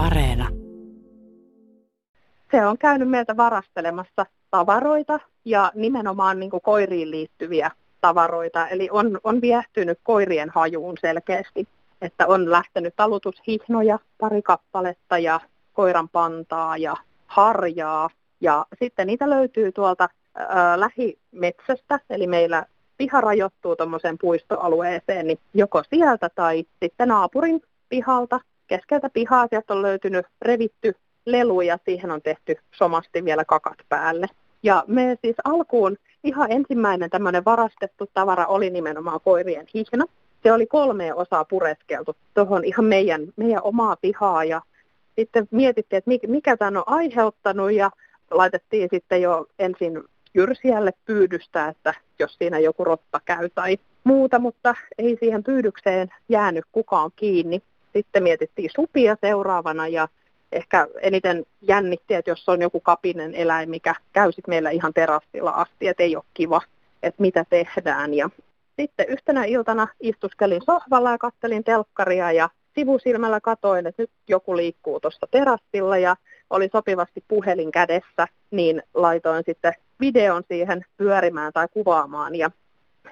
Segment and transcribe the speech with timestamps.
[0.00, 0.48] Areena.
[2.50, 8.68] Se on käynyt meiltä varastelemassa tavaroita ja nimenomaan niin kuin koiriin liittyviä tavaroita.
[8.68, 11.68] Eli on, on viehtynyt koirien hajuun selkeästi,
[12.02, 15.40] että on lähtenyt talutushihnoja, pari kappaletta ja
[15.72, 16.96] koiran pantaa ja
[17.26, 18.10] harjaa.
[18.40, 25.82] Ja sitten niitä löytyy tuolta ää, lähimetsästä, eli meillä piha rajoittuu tuommoiseen puistoalueeseen, niin joko
[25.90, 28.40] sieltä tai sitten naapurin pihalta.
[28.70, 30.94] Keskeltä pihaa sieltä on löytynyt revitty
[31.26, 34.26] lelu ja siihen on tehty somasti vielä kakat päälle.
[34.62, 40.04] Ja me siis alkuun ihan ensimmäinen tämmöinen varastettu tavara oli nimenomaan koirien hihna.
[40.42, 44.62] Se oli kolme osaa pureskeltu tuohon ihan meidän, meidän omaa pihaa ja
[45.18, 47.90] sitten mietittiin, että mikä tämän on aiheuttanut ja
[48.30, 50.02] laitettiin sitten jo ensin
[50.34, 56.64] jyrsijälle pyydystä, että jos siinä joku rotta käy tai muuta, mutta ei siihen pyydykseen jäänyt
[56.72, 57.62] kukaan kiinni.
[57.92, 60.08] Sitten mietittiin supia seuraavana ja
[60.52, 65.50] ehkä eniten jännitti, että jos on joku kapinen eläin, mikä käy sitten meillä ihan terassilla
[65.50, 66.60] asti, että ei ole kiva,
[67.02, 68.14] että mitä tehdään.
[68.14, 68.30] Ja
[68.76, 75.00] sitten yhtenä iltana istuskelin sohvalla ja kattelin telkkaria ja sivusilmällä katoin, että nyt joku liikkuu
[75.00, 76.16] tuossa terassilla ja
[76.50, 82.50] oli sopivasti puhelin kädessä, niin laitoin sitten videon siihen pyörimään tai kuvaamaan ja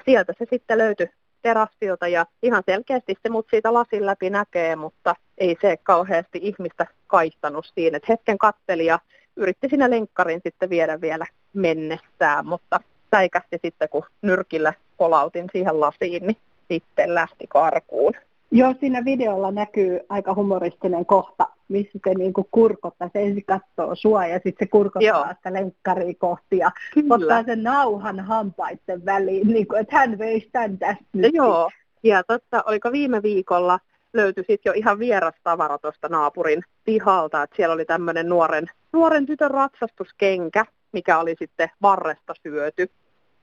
[0.05, 1.11] sieltä se sitten löytyi
[1.43, 6.87] terassilta ja ihan selkeästi se mut siitä lasin läpi näkee, mutta ei se kauheasti ihmistä
[7.07, 7.97] kaihtanut siinä.
[7.97, 8.99] Et hetken katteli ja
[9.37, 16.27] yritti siinä lenkkarin sitten viedä vielä mennessään, mutta säikähti sitten kun nyrkillä kolautin siihen lasiin,
[16.27, 16.37] niin
[16.69, 18.13] sitten lähti karkuun.
[18.51, 24.27] Joo, siinä videolla näkyy aika humoristinen kohta, missä se niinku kurkottaa, se ensin katsoo sua
[24.27, 25.35] ja sitten se kurkottaa Joo.
[25.37, 27.15] sitä lenkkaria kohti ja Kyllä.
[27.15, 31.35] ottaa sen nauhan hampaiden väliin, niin kuin, että hän veisi tämän tästä nyt.
[31.35, 31.71] Joo,
[32.03, 33.79] ja totta, oliko viime viikolla
[34.15, 39.27] löytyi sitten jo ihan vieras tavara tuosta naapurin pihalta, että siellä oli tämmöinen nuoren, nuoren
[39.27, 42.91] tytön ratsastuskenkä, mikä oli sitten varresta syöty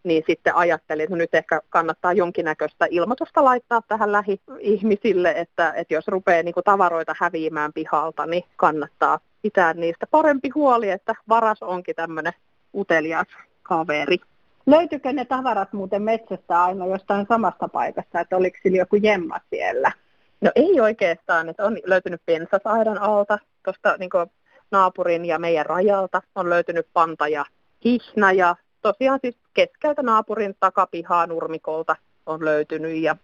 [0.06, 6.08] niin sitten ajattelin, että nyt ehkä kannattaa jonkinnäköistä ilmoitusta laittaa tähän lähi-ihmisille, että, että jos
[6.08, 11.96] rupeaa niin kuin tavaroita häviämään pihalta, niin kannattaa pitää niistä parempi huoli, että varas onkin
[11.96, 12.34] tämmöinen
[12.76, 13.28] utelias
[13.64, 14.18] kaveri.
[14.66, 19.92] Löytyykö ne tavarat muuten metsästä aina jostain samasta paikasta, että oliko sillä joku jemma siellä?
[20.42, 24.10] No ei oikeastaan, että on löytynyt pensasaidan alta tuosta niin
[24.72, 27.46] naapurin ja meidän rajalta, on löytynyt panta ja
[27.86, 28.56] hihna ja
[28.86, 33.16] tosiaan siis keskeltä naapurin takapihaa nurmikolta on löytynyt ja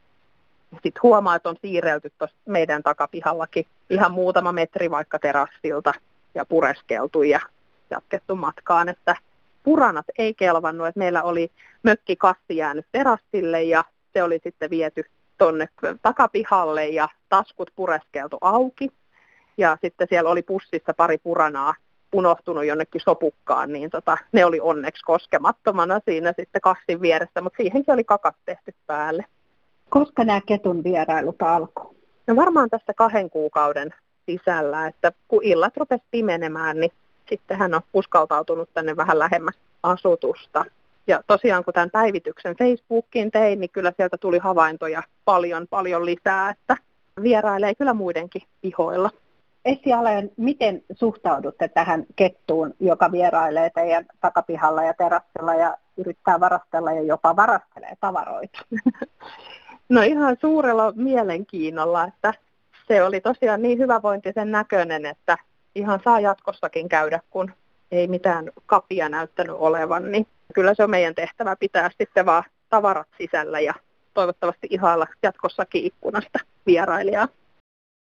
[0.71, 5.93] sitten huomaa, että on siirrelty tuossa meidän takapihallakin ihan muutama metri vaikka terassilta
[6.35, 7.39] ja pureskeltu ja
[7.89, 9.15] jatkettu matkaan, että
[9.63, 11.51] puranat ei kelvannut, että meillä oli
[11.83, 13.83] mökkikassi jäänyt terassille ja
[14.13, 15.03] se oli sitten viety
[15.37, 15.69] tuonne
[16.01, 18.91] takapihalle ja taskut pureskeltu auki.
[19.57, 21.73] Ja sitten siellä oli pussissa pari puranaa
[22.15, 27.93] unohtunut jonnekin sopukkaan, niin tota, ne oli onneksi koskemattomana siinä sitten kassin vieressä, mutta siihenkin
[27.93, 29.25] oli kakat tehty päälle.
[29.89, 31.95] Koska nämä ketun vierailut alkoi?
[32.27, 33.93] No varmaan tässä kahden kuukauden
[34.25, 36.91] sisällä, että kun illat rupesi pimenemään, niin
[37.29, 40.65] sitten hän on uskaltautunut tänne vähän lähemmäs asutusta.
[41.07, 46.49] Ja tosiaan kun tämän päivityksen Facebookiin tein, niin kyllä sieltä tuli havaintoja paljon, paljon lisää,
[46.49, 46.77] että
[47.23, 49.09] vierailee kyllä muidenkin pihoilla.
[49.65, 56.91] Essi Alen, miten suhtaudutte tähän kettuun, joka vierailee teidän takapihalla ja terassilla ja yrittää varastella
[56.91, 58.59] ja jopa varastelee tavaroita?
[59.89, 62.33] No ihan suurella mielenkiinnolla, että
[62.87, 65.37] se oli tosiaan niin hyvävointisen näköinen, että
[65.75, 67.51] ihan saa jatkossakin käydä, kun
[67.91, 73.07] ei mitään kapia näyttänyt olevan, niin kyllä se on meidän tehtävä pitää sitten vaan tavarat
[73.17, 73.73] sisällä ja
[74.13, 77.27] toivottavasti ihailla jatkossakin ikkunasta vierailijaa.